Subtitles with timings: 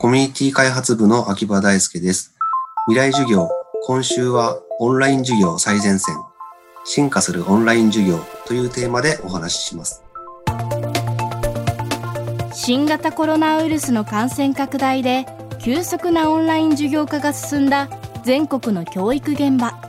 [0.00, 2.32] コミュニティ開発部の秋葉大輔です。
[2.86, 3.48] 未来授業、
[3.84, 6.14] 今週はオンライン授業最前線、
[6.84, 10.04] 進化するオンライン授業というテーマでお話しします。
[12.52, 15.26] 新型コロナウイルスの感染拡大で
[15.60, 17.88] 急速なオンライン授業化が進んだ
[18.22, 19.82] 全国の教育現場。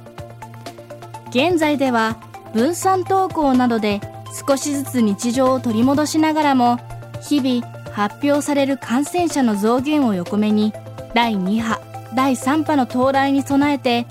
[1.30, 2.18] 現在では
[2.56, 4.02] 分散登校などで
[4.48, 6.80] 少しずつ日常を取り戻しながらも
[7.22, 10.74] 日々発表される感染者の増減を横目に
[11.14, 11.80] 第2波
[12.14, 14.06] 第3波の到来に備えて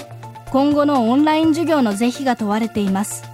[0.50, 3.24] 今後のオンライン授業の是非が問われています。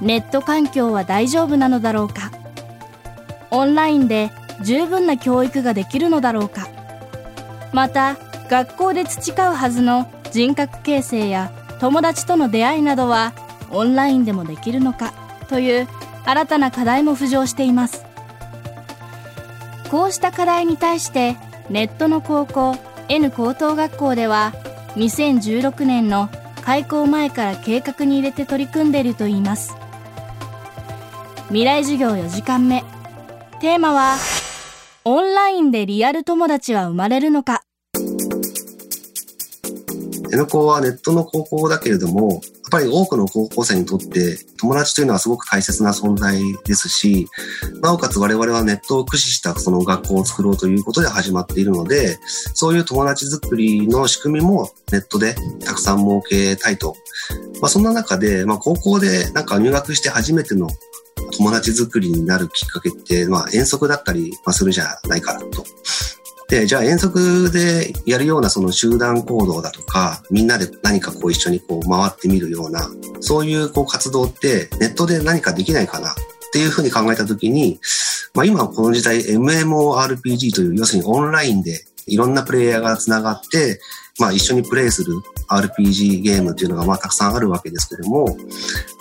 [0.00, 2.30] ネット環境は大丈夫なのだろうか。
[3.50, 4.30] オンラインで
[4.62, 6.68] 十分な教育ができるのだろうか。
[7.72, 8.16] また
[8.48, 13.32] 学校で培うはずの人格形成や友達との出会いなどは
[13.70, 15.12] オンラインでもできるのか
[15.48, 15.88] という
[16.24, 18.07] 新たな課題も浮上しています。
[19.90, 21.36] こうした課題に対して
[21.70, 22.76] ネットの高校
[23.08, 24.52] N 高等学校では
[24.96, 26.28] 2016年の
[26.62, 29.74] 開校前から計画に入れて取り組んでいるといいます。
[31.46, 32.84] 未来授業4時間目。
[33.60, 34.16] テーマは
[35.04, 37.62] オンラインでリアル友達は生まれるのか。
[40.30, 47.26] N 高はネットの高校だけれども、っぱり多くの高校生にとって友達というのはすごく大切な存在ですし、
[47.80, 52.18] なおかつ我々はネットを駆使したその学校を作ろうということで始まっているので、
[52.54, 56.94] そういう友達作りの仕組みもネットでたくさん設けたいと。
[57.60, 60.68] まあ、そんな中で、まあ、高校でなんか入学して初めての
[61.36, 65.64] 友達作りになるきっかけって、まあ、遠足だったりするじゃないかなと。
[66.48, 72.88] で、じゃあ遠足でやるようなその集団行動だとか、みんなで何かこう一緒にこう回ってみるような、
[73.20, 76.14] そういうこう活動ってネットで何かできないかなっ
[76.52, 77.78] ていうふうに考えたときに、
[78.34, 83.78] まあ今この時代 MMORPG という要するにオンラインでいろんなプレイヤーが繋がって、
[84.18, 85.12] まあ一緒にプレイする
[85.50, 88.38] RPG ゲームっていうのがまあたくさんあるわけですけども、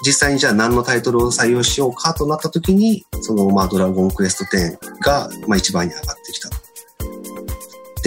[0.05, 6.56] 実際にじゃあ何のタイトルを採用しようかとなった時に、そのまあドラゴンクエスト10がまあ一番に上がってきたと。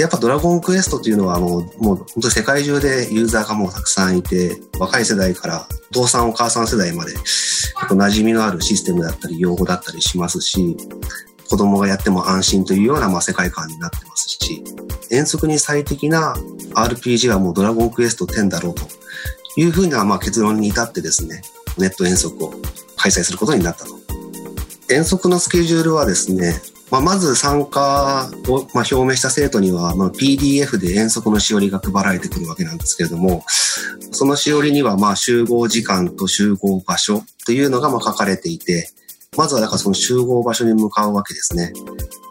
[0.00, 10.74] で、やっぱドラゴンクエストっていうのはもう、もう本当に世界中でユーザーがもうたくさんいて、若い世代からお父さんお母さん世代まで、結構馴染みのあるシステムだったり、用語だったりしますし、
[11.50, 14.64] 子供がやっても安心というようなまあ世界観になってますし、
[15.10, 16.34] 遠足に最適な
[16.72, 18.84] RPG はもうドラゴンクエスト10だろうと
[19.56, 21.42] いうふうなまあ結論に至ってですね、
[21.76, 22.54] ネット遠足を
[22.96, 23.98] 開催することになったと。
[24.88, 26.58] 遠足のスケジュールはですね、
[26.90, 33.44] まあ、まず参加を、まあ、表明した生徒には、まあ、PDF で遠足のしおりが配られてくるわけなんですけれども、
[34.10, 38.90] そのしおりには、まあ、集合時間と集合場所というのが、まあ、書かれていて、
[39.36, 41.72] まずは、だからその集合場所に向かうわけですね。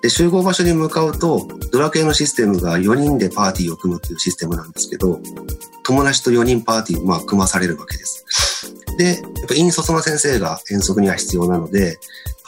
[0.01, 5.19] で、集合場所に向かうと、ドラ系のシステムが4人でパーティーを組むというシステムなんですけど、
[5.83, 8.25] 友達と4人パーティー、まあ、組まされるわけです。
[8.97, 11.99] で、やっぱ引率の先生が遠足には必要なので、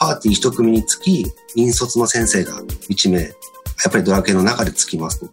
[0.02, 1.24] パーティー一組につき、
[1.54, 5.28] 引率の先生が1名、やっぱりドラケの中でつきますと。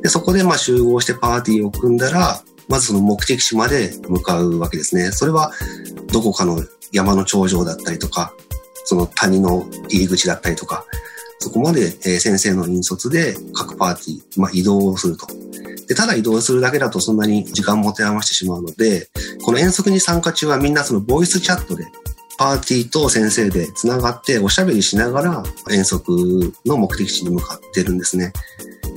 [0.00, 5.10] で、そこでまあ集合してパーティーを組んだら、まずその目的地まで向かうわけですね。
[5.10, 5.50] それは
[6.12, 6.62] どこかの
[6.92, 8.32] 山の頂上だったりとか、
[8.84, 10.84] その谷の入り口だったりとか、
[11.40, 15.26] そこまで先生の引率で各パーティー、まあ、移動をすると。
[15.88, 19.10] で、ただ移動するだけだとそんなに時間持て余してしまうので、
[19.44, 21.84] この遠足に参加中はみんなそのボイスチャットで
[22.44, 28.34] パーティーと先生で繋がっておしゃべりしながら遠足の目的地に向かってるんですね。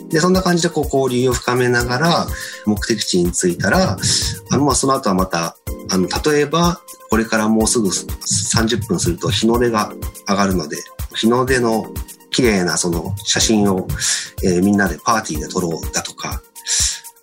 [0.10, 2.28] で、そんな感じでこう交流を深めながら
[2.66, 3.98] 目的地に着いたら、
[4.52, 5.56] あの、まあ、その後はまた、
[5.90, 9.94] あの、例えば、これからもうすぐ30分すると日の出が
[10.28, 10.76] 上がるので、
[11.16, 11.86] 日の出の
[12.32, 13.88] 綺麗なその写真を、
[14.44, 16.42] えー、みんなでパーティーで撮ろうだとか、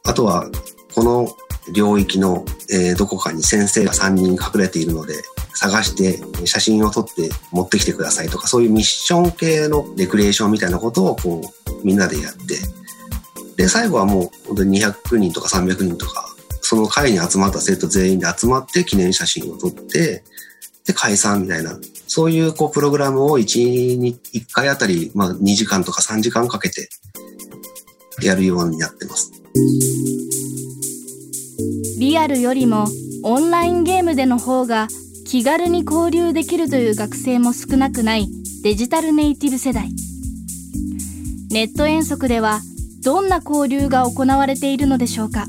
[0.04, 0.48] あとは、
[0.94, 1.28] この
[1.74, 5.22] 領域の、えー、どこかに先生が3人隠れているので、
[5.54, 12.58] 探して写真を撮って持ってきてくださいとか、そういうミッション系のレクリエーションみたいなことをこう、みんなでやって、
[13.56, 16.28] で、最後はもう本当に200人とか300人とか、
[16.60, 20.24] その会に集まった生徒全員で集まって記念写真を撮って、
[20.86, 23.98] で、解散みたいな、そういうこうプログラムを1、
[24.32, 26.88] 1回あたり、まあ2時間とか3時間かけて
[28.22, 29.30] やるようになってます。
[31.98, 32.86] リアルよりも
[33.22, 34.88] オンラインゲームでの方が
[35.34, 38.28] 気軽に交流できるという学生も少なくない
[38.62, 39.90] デジタルネイティブ世代
[41.50, 42.60] ネット遠足では
[43.02, 45.48] どんな交流が行われているのでしょうか？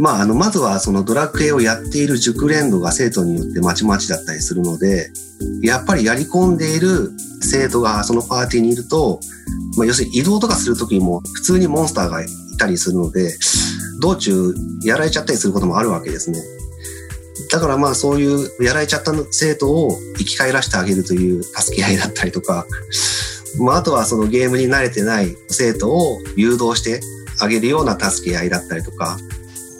[0.00, 5.12] まあ、あの、まずはそのドラクエをやっている熟練度が生徒によってまちまちだったりするので、
[5.62, 9.20] やっぱりやり込んでいる生徒がそのパーティーにいると、
[9.76, 12.26] まあ、要するに移動とかするときも普通にモンスターがい
[12.58, 13.38] たりするので、
[14.00, 14.52] 道中
[14.82, 16.42] やられちゃったりすることもあるわけですね。
[17.50, 22.66] だからまあそういうやられちゃった生徒を生き返らせてあげるという助け合いだったりとか、
[23.58, 27.00] まああとはそのゲームに慣れてない生徒を誘導して
[27.40, 29.18] あげるような助け合いだったりとか、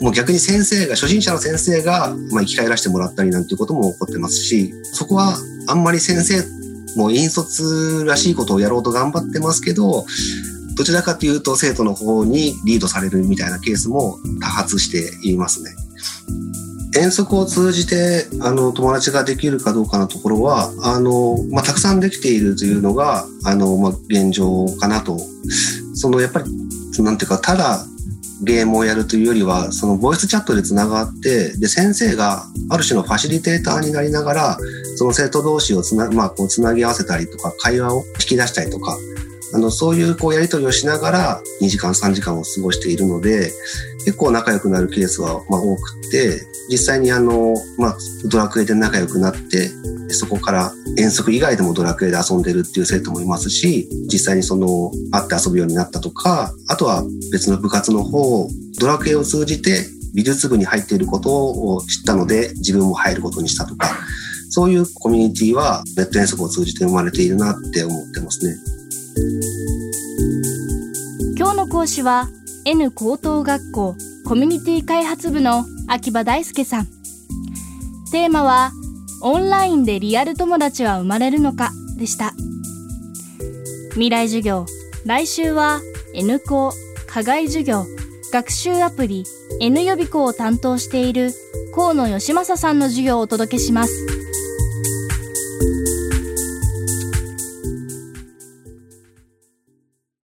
[0.00, 5.38] もう逆に先生が、初心者の先生が、まあ、生き返らせてもらったりなんていうことも起こってますし、そこは
[5.68, 6.42] あんまり先生
[6.96, 10.04] も引率らしいことをやろうと頑張ってますけど、
[10.76, 15.70] どちらかというと生徒の方にリードされるみたいなケースも多発していますね。
[16.94, 25.18] 遠足を通じてあの友達ができるかどうかのところはあの、まあ、たくさんできているというのがあの、まあ、現状かなと。
[25.94, 27.86] そのやっぱりなんていうかただ
[28.42, 34.58] ゲームをやるというよりはそのボイスチャットでつながってで先生がある種のファシリテーターになりながら
[34.96, 38.96] その生徒同士をつな,、まあ、こうつなぎ合わせたりとか会話を引き出したりとか
[39.54, 43.52] あのそういうこうやり取りをしながら2時間3時間を過ごしているので
[44.04, 49.70] 結構仲良くなるケースはまあ多くて実際にあの、まあ、ドラクエで仲良くなって
[50.12, 58.48] そこから遠足以外でもドラクエで遊んでるっていう生徒もいますし、実際にその会って遊ぶようになったとか、あとは別の部活の方、
[58.78, 63.88] ドラクエを通じて美術部に入っていることを知ったので自分も入ることにしたとか、
[64.50, 68.56] そういうコミュニティはネット遠足を通じて生まれているなって思ってますね。
[71.38, 72.28] 今日の講師は
[72.64, 73.96] N 高等学校
[74.32, 76.86] コミュニティ開発部の秋葉大輔さん。
[78.10, 78.72] テーマは
[79.20, 82.32] オンラインでリアル友達は生まれるのかでした。
[83.90, 84.64] 未来授業。
[85.04, 85.82] 来週は
[86.14, 86.72] N 校、
[87.06, 87.84] 課外授業、
[88.32, 89.24] 学習アプリ
[89.60, 91.32] N 予備校を担当している
[91.74, 94.11] 河野義正さんの授業をお届けします。